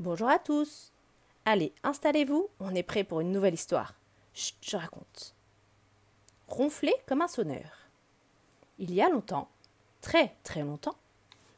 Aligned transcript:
Bonjour 0.00 0.28
à 0.28 0.38
tous. 0.38 0.92
Allez, 1.44 1.72
installez-vous, 1.82 2.48
on 2.60 2.72
est 2.72 2.84
prêt 2.84 3.02
pour 3.02 3.18
une 3.18 3.32
nouvelle 3.32 3.54
histoire. 3.54 3.94
Chut, 4.32 4.54
je 4.60 4.76
raconte. 4.76 5.34
Ronfler 6.46 6.94
comme 7.08 7.20
un 7.20 7.26
sonneur. 7.26 7.90
Il 8.78 8.94
y 8.94 9.02
a 9.02 9.08
longtemps, 9.08 9.48
très 10.00 10.36
très 10.44 10.62
longtemps, 10.62 10.94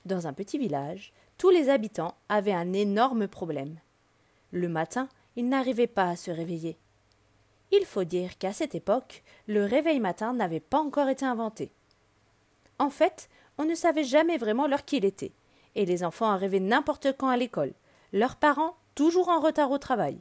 dans 0.07 0.27
un 0.27 0.32
petit 0.32 0.57
village, 0.57 1.13
tous 1.37 1.50
les 1.50 1.68
habitants 1.68 2.14
avaient 2.31 2.55
un 2.55 2.73
énorme 2.73 3.29
problème. 3.29 3.77
Le 4.53 4.71
matin, 4.71 5.11
ils 5.36 5.46
n'arrivaient 5.46 5.86
pas 5.86 6.09
à 6.09 6.17
se 6.17 6.31
réveiller. 6.31 6.79
Il 7.72 7.85
faut 7.85 8.04
dire 8.04 8.39
qu'à 8.39 8.54
cette 8.54 8.75
époque, 8.75 9.22
le 9.49 9.67
réveil 9.67 10.00
matin 10.00 10.32
n'avait 10.32 10.61
pas 10.61 10.81
encore 10.81 11.11
été 11.11 11.27
inventé. 11.27 11.72
En 12.79 12.89
fait, 12.89 13.29
on 13.59 13.67
ne 13.67 13.75
savait 13.75 14.04
jamais 14.04 14.39
vraiment 14.39 14.67
l'heure 14.67 14.86
qu'il 14.86 15.04
était, 15.04 15.32
et 15.75 15.85
les 15.85 16.04
enfants 16.04 16.31
arrivaient 16.31 16.59
n'importe 16.59 17.14
quand 17.18 17.29
à 17.29 17.36
l'école, 17.36 17.75
leurs 18.13 18.37
parents 18.37 18.77
toujours 18.95 19.29
en 19.29 19.41
retard 19.41 19.71
au 19.71 19.79
travail. 19.79 20.18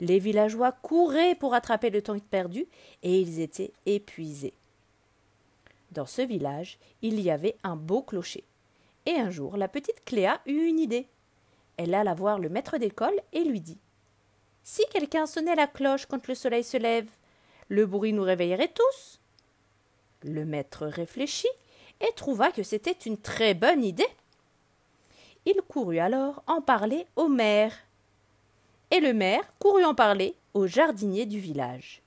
Les 0.00 0.18
villageois 0.18 0.72
couraient 0.72 1.34
pour 1.34 1.54
attraper 1.54 1.90
le 1.90 2.02
temps 2.02 2.18
perdu, 2.18 2.66
et 3.02 3.20
ils 3.20 3.40
étaient 3.40 3.72
épuisés. 3.86 4.54
Dans 5.92 6.06
ce 6.06 6.22
village, 6.22 6.78
il 7.02 7.20
y 7.20 7.30
avait 7.30 7.56
un 7.64 7.76
beau 7.76 8.02
clocher. 8.02 8.44
Et 9.06 9.14
un 9.14 9.30
jour, 9.30 9.56
la 9.56 9.68
petite 9.68 10.04
Cléa 10.04 10.40
eut 10.46 10.66
une 10.66 10.78
idée. 10.78 11.08
Elle 11.76 11.94
alla 11.94 12.14
voir 12.14 12.38
le 12.38 12.48
maître 12.48 12.78
d'école 12.78 13.20
et 13.32 13.44
lui 13.44 13.60
dit 13.60 13.78
Si 14.62 14.82
quelqu'un 14.92 15.26
sonnait 15.26 15.56
la 15.56 15.66
cloche 15.66 16.06
quand 16.06 16.26
le 16.28 16.34
soleil 16.34 16.64
se 16.64 16.76
lève, 16.76 17.08
le 17.68 17.86
bruit 17.86 18.12
nous 18.12 18.22
réveillerait 18.22 18.72
tous. 18.72 19.20
Le 20.22 20.44
maître 20.44 20.86
réfléchit 20.86 21.48
et 22.00 22.12
trouva 22.14 22.52
que 22.52 22.62
c'était 22.62 22.92
une 22.92 23.18
très 23.18 23.54
bonne 23.54 23.84
idée. 23.84 24.06
Il 25.46 25.60
courut 25.68 25.98
alors 25.98 26.42
en 26.46 26.60
parler 26.60 27.06
au 27.16 27.28
maire. 27.28 27.72
Et 28.90 29.00
le 29.00 29.14
maire 29.14 29.44
courut 29.58 29.84
en 29.84 29.94
parler 29.94 30.34
au 30.54 30.66
jardinier 30.66 31.26
du 31.26 31.38
village. 31.38 32.02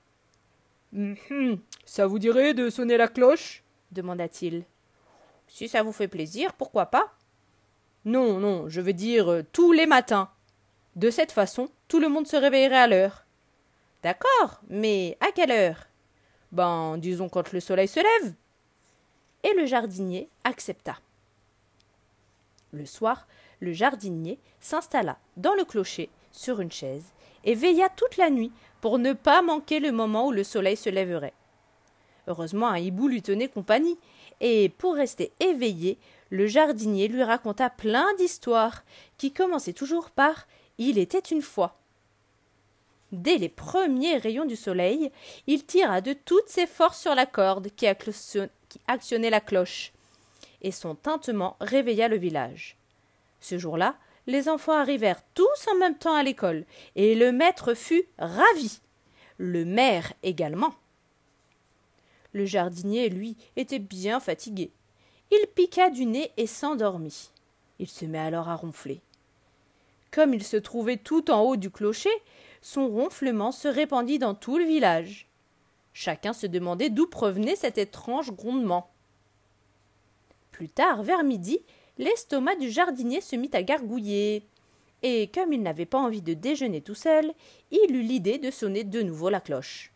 Hum, 0.94 1.58
ça 1.84 2.06
vous 2.06 2.18
dirait 2.18 2.54
de 2.54 2.70
sonner 2.70 2.96
la 2.96 3.08
cloche? 3.08 3.62
demanda-t-il. 3.90 4.64
Si 5.48 5.68
ça 5.68 5.82
vous 5.82 5.92
fait 5.92 6.08
plaisir, 6.08 6.52
pourquoi 6.54 6.86
pas? 6.86 7.12
Non, 8.04 8.38
non, 8.38 8.68
je 8.68 8.80
veux 8.80 8.92
dire 8.92 9.30
euh, 9.30 9.42
tous 9.52 9.72
les 9.72 9.86
matins. 9.86 10.30
De 10.96 11.10
cette 11.10 11.32
façon, 11.32 11.68
tout 11.88 12.00
le 12.00 12.08
monde 12.08 12.26
se 12.26 12.36
réveillerait 12.36 12.76
à 12.76 12.86
l'heure. 12.86 13.24
D'accord, 14.02 14.60
mais 14.68 15.16
à 15.20 15.32
quelle 15.32 15.50
heure? 15.50 15.86
Ben, 16.52 16.98
disons 16.98 17.28
quand 17.28 17.52
le 17.52 17.60
soleil 17.60 17.88
se 17.88 18.00
lève. 18.00 18.34
Et 19.42 19.54
le 19.54 19.66
jardinier 19.66 20.28
accepta. 20.44 20.98
Le 22.74 22.86
soir, 22.86 23.28
le 23.60 23.72
jardinier 23.72 24.40
s'installa 24.58 25.16
dans 25.36 25.54
le 25.54 25.64
clocher, 25.64 26.10
sur 26.32 26.60
une 26.60 26.72
chaise, 26.72 27.04
et 27.44 27.54
veilla 27.54 27.88
toute 27.88 28.16
la 28.16 28.30
nuit 28.30 28.50
pour 28.80 28.98
ne 28.98 29.12
pas 29.12 29.42
manquer 29.42 29.78
le 29.78 29.92
moment 29.92 30.26
où 30.26 30.32
le 30.32 30.42
soleil 30.42 30.76
se 30.76 30.90
lèverait. 30.90 31.34
Heureusement, 32.26 32.66
un 32.66 32.78
hibou 32.78 33.06
lui 33.06 33.22
tenait 33.22 33.46
compagnie, 33.46 33.96
et 34.40 34.70
pour 34.70 34.96
rester 34.96 35.30
éveillé, 35.38 35.98
le 36.30 36.48
jardinier 36.48 37.06
lui 37.06 37.22
raconta 37.22 37.70
plein 37.70 38.12
d'histoires, 38.14 38.82
qui 39.18 39.30
commençaient 39.30 39.72
toujours 39.72 40.10
par 40.10 40.48
Il 40.78 40.98
était 40.98 41.18
une 41.20 41.42
fois. 41.42 41.78
Dès 43.12 43.36
les 43.36 43.48
premiers 43.48 44.16
rayons 44.16 44.46
du 44.46 44.56
soleil, 44.56 45.12
il 45.46 45.64
tira 45.64 46.00
de 46.00 46.12
toutes 46.12 46.48
ses 46.48 46.66
forces 46.66 47.00
sur 47.00 47.14
la 47.14 47.26
corde 47.26 47.68
qui, 47.76 47.86
actionnait 48.88 49.30
la 49.30 49.40
cloche, 49.40 49.92
et 50.64 50.72
son 50.72 50.96
tintement 50.96 51.56
réveilla 51.60 52.08
le 52.08 52.16
village. 52.16 52.76
Ce 53.40 53.58
jour-là, 53.58 53.96
les 54.26 54.48
enfants 54.48 54.72
arrivèrent 54.72 55.22
tous 55.34 55.68
en 55.70 55.76
même 55.76 55.96
temps 55.96 56.16
à 56.16 56.22
l'école, 56.22 56.64
et 56.96 57.14
le 57.14 57.30
maître 57.30 57.74
fut 57.74 58.04
ravi. 58.18 58.80
Le 59.38 59.64
maire 59.64 60.12
également. 60.22 60.74
Le 62.32 62.46
jardinier, 62.46 63.10
lui, 63.10 63.36
était 63.56 63.78
bien 63.78 64.18
fatigué. 64.18 64.72
Il 65.30 65.46
piqua 65.54 65.90
du 65.90 66.06
nez 66.06 66.32
et 66.36 66.46
s'endormit. 66.46 67.30
Il 67.78 67.88
se 67.88 68.06
mit 68.06 68.18
alors 68.18 68.48
à 68.48 68.56
ronfler. 68.56 69.00
Comme 70.10 70.32
il 70.32 70.44
se 70.44 70.56
trouvait 70.56 70.96
tout 70.96 71.30
en 71.30 71.42
haut 71.42 71.56
du 71.56 71.70
clocher, 71.70 72.10
son 72.62 72.88
ronflement 72.88 73.52
se 73.52 73.68
répandit 73.68 74.18
dans 74.18 74.34
tout 74.34 74.58
le 74.58 74.64
village. 74.64 75.28
Chacun 75.92 76.32
se 76.32 76.46
demandait 76.46 76.90
d'où 76.90 77.06
provenait 77.06 77.56
cet 77.56 77.78
étrange 77.78 78.32
grondement. 78.32 78.93
Plus 80.54 80.68
tard, 80.68 81.02
vers 81.02 81.24
midi, 81.24 81.58
l'estomac 81.98 82.54
du 82.54 82.70
jardinier 82.70 83.20
se 83.20 83.34
mit 83.34 83.50
à 83.54 83.64
gargouiller. 83.64 84.46
Et 85.02 85.28
comme 85.34 85.52
il 85.52 85.60
n'avait 85.60 85.84
pas 85.84 85.98
envie 85.98 86.22
de 86.22 86.32
déjeuner 86.32 86.80
tout 86.80 86.94
seul, 86.94 87.32
il 87.72 87.96
eut 87.96 88.02
l'idée 88.02 88.38
de 88.38 88.52
sonner 88.52 88.84
de 88.84 89.02
nouveau 89.02 89.30
la 89.30 89.40
cloche. 89.40 89.92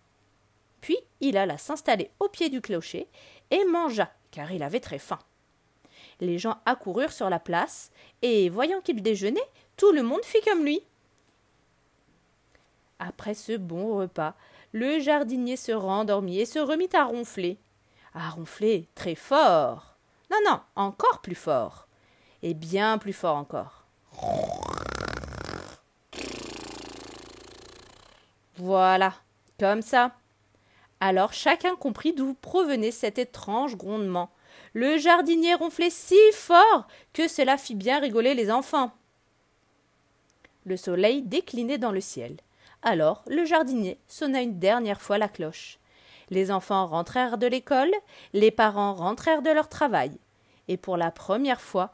Puis 0.81 0.99
il 1.21 1.37
alla 1.37 1.59
s'installer 1.59 2.11
au 2.19 2.29
pied 2.29 2.49
du 2.49 2.61
clocher 2.61 3.07
et 3.53 3.65
mangea, 3.67 4.11
car 4.33 4.51
il 4.51 4.65
avait 4.65 4.81
très 4.81 4.99
faim. 4.99 5.21
Les 6.19 6.39
gens 6.39 6.57
accoururent 6.67 7.13
sur 7.13 7.31
la 7.31 7.39
place, 7.39 7.93
et 8.23 8.49
voyant 8.49 8.81
qu'il 8.81 9.01
déjeunait, 9.01 9.41
tout 9.77 9.93
le 9.93 10.03
monde 10.03 10.25
fit 10.25 10.41
comme 10.41 10.65
lui. 10.65 10.83
Après 12.99 13.35
ce 13.35 13.57
bon 13.57 13.99
repas, 13.99 14.35
le 14.73 14.99
jardinier 14.99 15.57
se 15.57 15.71
rendormit 15.71 16.41
et 16.41 16.47
se 16.47 16.59
remit 16.59 16.91
à 16.95 17.05
ronfler. 17.05 17.59
À 18.13 18.31
ronfler 18.31 18.89
très 18.97 19.15
fort. 19.15 19.98
Non, 20.31 20.39
non, 20.47 20.61
encore 20.77 21.21
plus 21.21 21.35
fort. 21.35 21.89
Et 22.43 22.55
bien 22.55 22.99
plus 22.99 23.13
fort 23.13 23.37
encore. 23.37 23.85
Voilà, 28.57 29.15
comme 29.59 29.83
ça. 29.83 30.13
Alors 31.01 31.33
chacun 31.33 31.77
comprit 31.77 32.13
d'où 32.13 32.35
provenait 32.35 32.91
cet 32.91 33.19
étrange 33.19 33.77
grondement. 33.77 34.31
Le 34.75 34.99
jardinier 34.99 35.55
ronflait 35.55 35.91
si 35.91 36.19
fort 36.33 36.89
que 37.13 37.29
cela 37.29 37.57
fit 37.57 37.77
bien 37.77 38.01
rigoler 38.01 38.35
les 38.35 38.51
enfants. 38.51 38.93
Le 40.65 40.77
soleil 40.77 41.23
déclinait 41.23 41.79
dans 41.79 41.93
le 41.93 42.01
ciel. 42.01 42.37
Alors 42.83 43.23
le 43.27 43.45
jardinier 43.45 43.99
sonna 44.09 44.43
une 44.43 44.59
dernière 44.59 45.01
fois 45.01 45.19
la 45.19 45.29
cloche. 45.29 45.79
Les 46.31 46.51
enfants 46.51 46.87
rentrèrent 46.87 47.39
de 47.39 47.47
l'école, 47.47 47.93
les 48.33 48.51
parents 48.51 48.95
rentrèrent 48.95 49.43
de 49.43 49.51
leur 49.51 49.69
travail. 49.69 50.19
Et 50.69 50.77
pour 50.77 50.97
la 50.97 51.11
première 51.11 51.61
fois, 51.61 51.93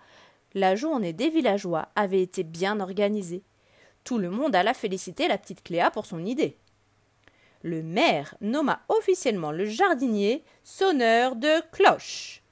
la 0.55 0.77
journée 0.77 1.13
des 1.13 1.31
villageois 1.31 1.89
avait 1.97 2.23
été 2.23 2.43
bien 2.43 2.81
organisée. 2.81 3.43
Tout 4.05 4.19
le 4.19 4.31
monde 4.31 4.55
alla 4.55 4.75
féliciter 4.75 5.29
la 5.29 5.39
petite 5.39 5.63
Cléa 5.63 5.91
pour 5.91 6.07
son 6.07 6.25
idée. 6.25 6.57
Le 7.63 7.83
maire 7.83 8.35
nomma 8.41 8.83
officiellement 8.89 9.51
le 9.51 9.65
jardinier 9.65 10.45
sonneur 10.63 11.37
de 11.37 11.63
cloche. 11.73 12.43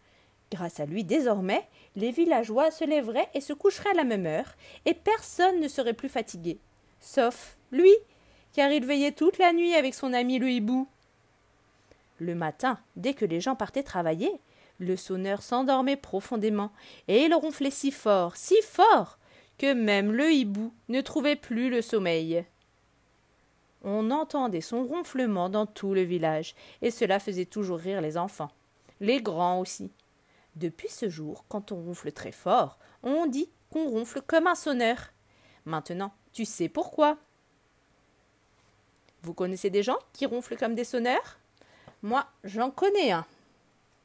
Grâce 0.50 0.80
à 0.80 0.86
lui, 0.86 1.04
désormais, 1.04 1.68
les 1.96 2.10
villageois 2.10 2.70
se 2.70 2.84
lèveraient 2.84 3.28
et 3.34 3.40
se 3.40 3.52
coucheraient 3.52 3.90
à 3.90 3.94
la 3.94 4.04
même 4.04 4.26
heure, 4.26 4.54
et 4.86 4.94
personne 4.94 5.60
ne 5.60 5.68
serait 5.68 5.92
plus 5.92 6.08
fatigué. 6.08 6.58
Sauf 7.00 7.58
lui, 7.70 7.92
car 8.52 8.70
il 8.70 8.86
veillait 8.86 9.12
toute 9.12 9.38
la 9.38 9.52
nuit 9.52 9.74
avec 9.74 9.94
son 9.94 10.12
ami 10.12 10.38
le 10.38 10.50
hibou. 10.50 10.88
Le 12.22 12.36
matin, 12.36 12.78
dès 12.94 13.14
que 13.14 13.24
les 13.24 13.40
gens 13.40 13.56
partaient 13.56 13.82
travailler, 13.82 14.40
le 14.78 14.96
sonneur 14.96 15.42
s'endormait 15.42 15.96
profondément, 15.96 16.70
et 17.08 17.24
il 17.24 17.34
ronflait 17.34 17.72
si 17.72 17.90
fort, 17.90 18.36
si 18.36 18.54
fort, 18.62 19.18
que 19.58 19.74
même 19.74 20.12
le 20.12 20.30
hibou 20.30 20.72
ne 20.88 21.00
trouvait 21.00 21.34
plus 21.34 21.68
le 21.68 21.82
sommeil. 21.82 22.44
On 23.82 24.12
entendait 24.12 24.60
son 24.60 24.84
ronflement 24.84 25.48
dans 25.48 25.66
tout 25.66 25.94
le 25.94 26.02
village, 26.02 26.54
et 26.80 26.92
cela 26.92 27.18
faisait 27.18 27.44
toujours 27.44 27.80
rire 27.80 28.00
les 28.00 28.16
enfants, 28.16 28.52
les 29.00 29.20
grands 29.20 29.58
aussi. 29.58 29.90
Depuis 30.54 30.90
ce 30.90 31.08
jour, 31.08 31.44
quand 31.48 31.72
on 31.72 31.82
ronfle 31.82 32.12
très 32.12 32.30
fort, 32.30 32.78
on 33.02 33.26
dit 33.26 33.50
qu'on 33.68 33.88
ronfle 33.88 34.22
comme 34.22 34.46
un 34.46 34.54
sonneur. 34.54 35.10
Maintenant, 35.64 36.14
tu 36.32 36.44
sais 36.44 36.68
pourquoi? 36.68 37.18
Vous 39.22 39.34
connaissez 39.34 39.70
des 39.70 39.82
gens 39.82 39.98
qui 40.12 40.24
ronflent 40.24 40.56
comme 40.56 40.76
des 40.76 40.84
sonneurs? 40.84 41.40
Moi, 42.02 42.26
j'en 42.42 42.70
connais 42.70 43.12
un. 43.12 43.24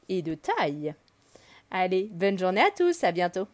Et 0.08 0.22
de 0.22 0.34
taille. 0.34 0.94
Allez, 1.70 2.08
bonne 2.12 2.38
journée 2.38 2.62
à 2.62 2.70
tous, 2.70 3.02
à 3.02 3.12
bientôt. 3.12 3.48